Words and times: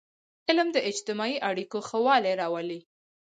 علم 0.49 0.67
د 0.73 0.77
اجتماعي 0.89 1.37
اړیکو 1.49 1.77
ښهوالی 1.87 2.33
راولي. 2.41 2.79